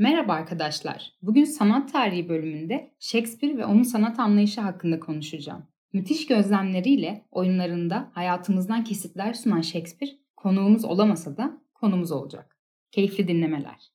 [0.00, 1.12] Merhaba arkadaşlar.
[1.22, 5.66] Bugün sanat tarihi bölümünde Shakespeare ve onun sanat anlayışı hakkında konuşacağım.
[5.92, 12.56] Müthiş gözlemleriyle oyunlarında hayatımızdan kesitler sunan Shakespeare konuğumuz olamasa da konumuz olacak.
[12.90, 13.92] Keyifli dinlemeler.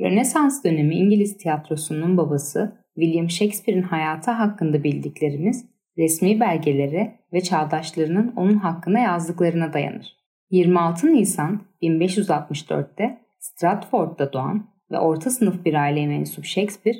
[0.00, 5.66] Rönesans dönemi İngiliz tiyatrosunun babası William Shakespeare'in hayatı hakkında bildiklerimiz
[5.98, 10.16] resmi belgelere ve çağdaşlarının onun hakkında yazdıklarına dayanır.
[10.50, 16.98] 26 Nisan 1564'te Stratford'da doğan ve orta sınıf bir aileye mensup Shakespeare,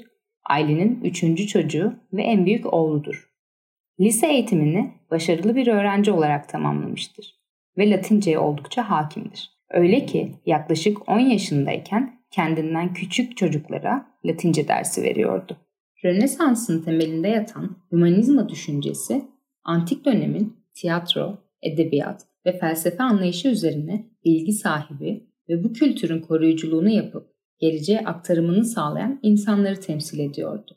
[0.50, 3.32] ailenin üçüncü çocuğu ve en büyük oğludur.
[4.00, 7.34] Lise eğitimini başarılı bir öğrenci olarak tamamlamıştır
[7.78, 9.50] ve Latinceye oldukça hakimdir.
[9.70, 15.56] Öyle ki yaklaşık 10 yaşındayken kendinden küçük çocuklara Latince dersi veriyordu.
[16.04, 19.24] Rönesans'ın temelinde yatan hümanizma düşüncesi,
[19.64, 27.32] antik dönemin tiyatro, edebiyat ve felsefe anlayışı üzerine bilgi sahibi ve bu kültürün koruyuculuğunu yapıp
[27.58, 30.76] geleceğe aktarımını sağlayan insanları temsil ediyordu.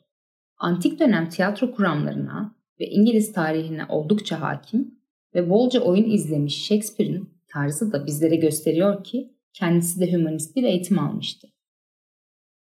[0.58, 4.94] Antik dönem tiyatro kuramlarına ve İngiliz tarihine oldukça hakim
[5.34, 10.98] ve bolca oyun izlemiş Shakespeare'in tarzı da bizlere gösteriyor ki kendisi de hümanist bir eğitim
[10.98, 11.48] almıştı.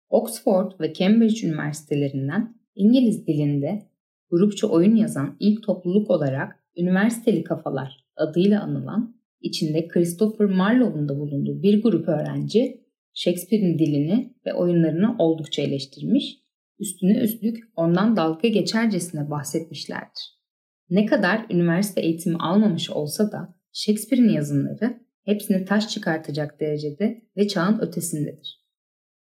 [0.08, 3.91] Oxford ve Cambridge üniversitelerinden İngiliz dilinde
[4.31, 9.16] grupça oyun yazan ilk topluluk olarak Üniversiteli Kafalar adıyla anılan,
[9.47, 16.38] içinde Christopher Marlowe'un da bulunduğu bir grup öğrenci Shakespeare'in dilini ve oyunlarını oldukça eleştirmiş,
[16.78, 20.36] üstüne üstlük ondan dalga geçercesine bahsetmişlerdir.
[20.91, 27.78] Ne kadar üniversite eğitimi almamış olsa da Shakespeare'in yazınları hepsini taş çıkartacak derecede ve çağın
[27.81, 28.66] ötesindedir.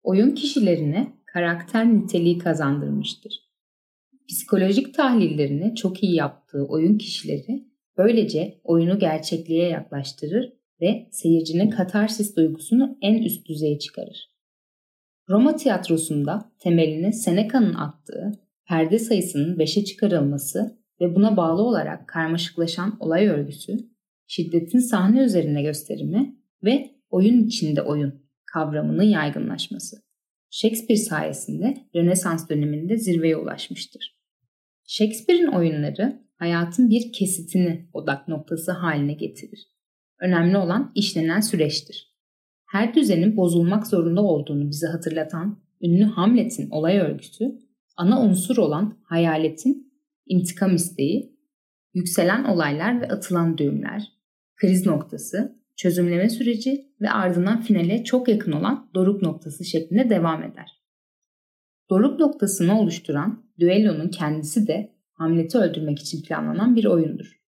[0.03, 3.49] Oyun kişilerine karakter niteliği kazandırmıştır.
[4.29, 7.68] Psikolojik tahlillerini çok iyi yaptığı oyun kişileri
[7.99, 14.29] böylece oyunu gerçekliğe yaklaştırır ve seyircinin katarsis duygusunu en üst düzeye çıkarır.
[15.29, 18.31] Roma tiyatrosunda temelini Seneca'nın attığı
[18.67, 23.77] perde sayısının 5'e çıkarılması ve buna bağlı olarak karmaşıklaşan olay örgüsü,
[24.27, 29.97] şiddetin sahne üzerine gösterimi ve oyun içinde oyun kavramının yaygınlaşması.
[30.49, 34.19] Shakespeare sayesinde Rönesans döneminde zirveye ulaşmıştır.
[34.87, 39.67] Shakespeare'in oyunları hayatın bir kesitini odak noktası haline getirir.
[40.19, 42.15] Önemli olan işlenen süreçtir.
[42.65, 47.59] Her düzenin bozulmak zorunda olduğunu bize hatırlatan ünlü Hamlet'in olay örgüsü,
[47.97, 49.93] ana unsur olan hayaletin
[50.25, 51.39] intikam isteği,
[51.93, 54.03] yükselen olaylar ve atılan düğümler,
[54.55, 60.79] kriz noktası, çözümleme süreci ve ardından finale çok yakın olan doruk noktası şeklinde devam eder.
[61.89, 67.39] Doruk noktasını oluşturan düellonun kendisi de Hamlet'i öldürmek için planlanan bir oyundur.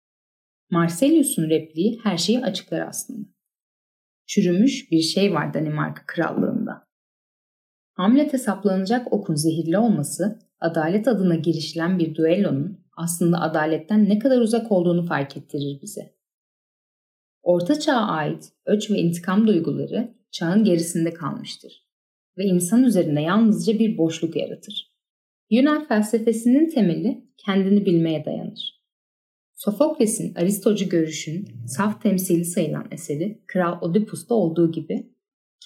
[0.70, 3.28] Marcelius'un repliği her şeyi açıklar aslında.
[4.28, 6.88] Çürümüş bir şey var Danimarka krallığında.
[7.94, 14.72] Hamlet'e saplanacak okun zehirli olması, adalet adına girişilen bir düellonun aslında adaletten ne kadar uzak
[14.72, 16.16] olduğunu fark ettirir bize.
[17.42, 21.88] Orta Çağ'a ait öç ve intikam duyguları çağın gerisinde kalmıştır
[22.38, 24.91] ve insan üzerinde yalnızca bir boşluk yaratır.
[25.52, 28.82] Yunan felsefesinin temeli kendini bilmeye dayanır.
[29.54, 35.12] Sofokles'in Aristocu görüşün saf temsili sayılan eseri Kral Oedipus'ta olduğu gibi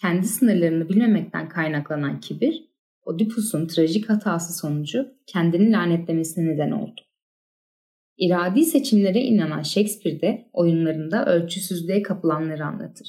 [0.02, 2.70] kendi sınırlarını bilmemekten kaynaklanan kibir,
[3.06, 7.02] Oedipus'un trajik hatası sonucu kendini lanetlemesine neden oldu.
[8.18, 13.08] İradi seçimlere inanan Shakespeare de oyunlarında ölçüsüzlüğe kapılanları anlatır.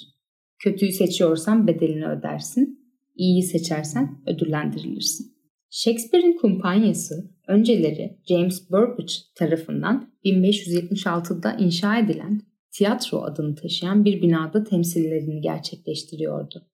[0.59, 2.81] Kötüyü seçiyorsan bedelini ödersin,
[3.15, 5.36] iyiyi seçersen ödüllendirilirsin.
[5.71, 12.41] Shakespeare'in kumpanyası önceleri James Burbage tarafından 1576'da inşa edilen
[12.73, 16.67] tiyatro adını taşıyan bir binada temsillerini gerçekleştiriyordu.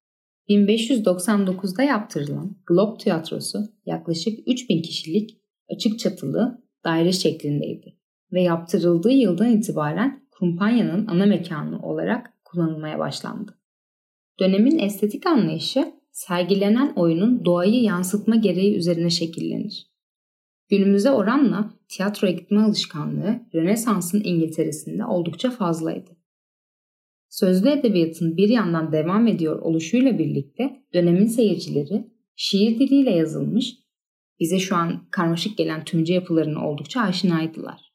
[0.48, 5.30] 1599'da yaptırılan Globe Tiyatrosu yaklaşık 3000 kişilik
[5.74, 7.96] açık çatılı daire şeklindeydi
[8.32, 13.54] ve yaptırıldığı yıldan itibaren kumpanyanın ana mekanı olarak kullanılmaya başlandı.
[14.40, 19.86] Dönemin estetik anlayışı sergilenen oyunun doğayı yansıtma gereği üzerine şekillenir.
[20.68, 26.10] Günümüze oranla tiyatroya gitme alışkanlığı Rönesans'ın İngiltere'sinde oldukça fazlaydı.
[27.28, 32.06] Sözlü edebiyatın bir yandan devam ediyor oluşuyla birlikte dönemin seyircileri
[32.36, 33.74] şiir diliyle yazılmış,
[34.40, 37.92] bize şu an karmaşık gelen tümce yapılarına oldukça aşinaydılar.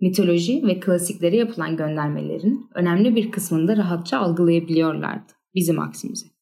[0.00, 6.35] Mitoloji ve klasiklere yapılan göndermelerin önemli bir kısmını da rahatça algılayabiliyorlardı bizim aksimize.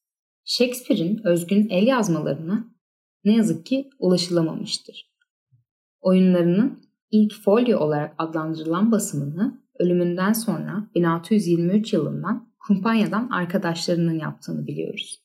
[0.44, 2.74] Shakespeare'in özgün el yazmalarına
[3.24, 5.14] ne yazık ki ulaşılamamıştır.
[6.00, 15.20] Oyunlarının ilk folyo olarak adlandırılan basımını ölümünden sonra 1623 yılından kumpanyadan arkadaşlarının yaptığını biliyoruz.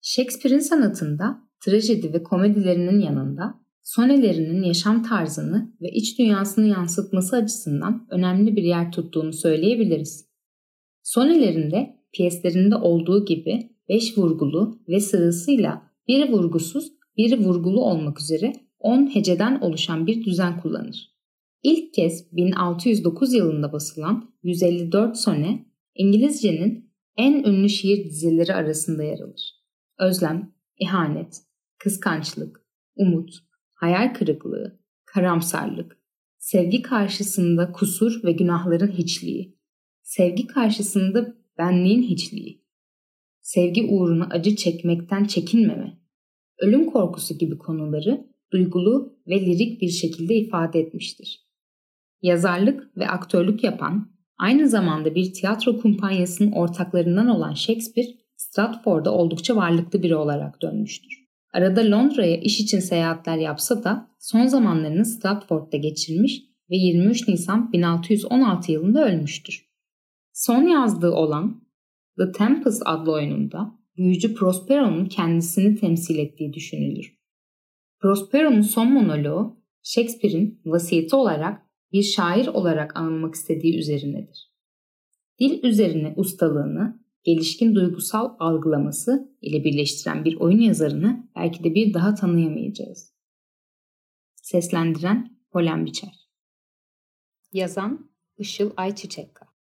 [0.00, 8.56] Shakespeare'in sanatında trajedi ve komedilerinin yanında sonelerinin yaşam tarzını ve iç dünyasını yansıtması açısından önemli
[8.56, 10.28] bir yer tuttuğunu söyleyebiliriz.
[11.02, 19.14] Sonelerinde piyeslerinde olduğu gibi beş vurgulu ve sırasıyla biri vurgusuz, biri vurgulu olmak üzere 10
[19.14, 21.12] heceden oluşan bir düzen kullanır.
[21.62, 29.52] İlk kez 1609 yılında basılan 154 sone İngilizcenin en ünlü şiir dizileri arasında yer alır.
[29.98, 31.40] Özlem, ihanet,
[31.78, 33.34] kıskançlık, umut,
[33.72, 35.98] hayal kırıklığı, karamsarlık,
[36.38, 39.58] sevgi karşısında kusur ve günahların hiçliği,
[40.02, 42.61] sevgi karşısında benliğin hiçliği,
[43.42, 45.98] sevgi uğruna acı çekmekten çekinmeme,
[46.58, 51.46] ölüm korkusu gibi konuları duygulu ve lirik bir şekilde ifade etmiştir.
[52.22, 60.02] Yazarlık ve aktörlük yapan, aynı zamanda bir tiyatro kumpanyasının ortaklarından olan Shakespeare, Stratford'a oldukça varlıklı
[60.02, 61.22] biri olarak dönmüştür.
[61.52, 68.72] Arada Londra'ya iş için seyahatler yapsa da son zamanlarını Stratford'da geçirmiş ve 23 Nisan 1616
[68.72, 69.66] yılında ölmüştür.
[70.32, 71.61] Son yazdığı olan
[72.18, 77.18] The Tempest adlı oyununda büyücü Prospero'nun kendisini temsil ettiği düşünülür.
[78.00, 81.62] Prospero'nun son monoloğu Shakespeare'in vasiyeti olarak
[81.92, 84.52] bir şair olarak anılmak istediği üzerinedir.
[85.40, 92.14] Dil üzerine ustalığını gelişkin duygusal algılaması ile birleştiren bir oyun yazarını belki de bir daha
[92.14, 93.12] tanıyamayacağız.
[94.34, 96.28] Seslendiren Polen Biçer
[97.52, 99.51] Yazan Işıl Ayçiçekka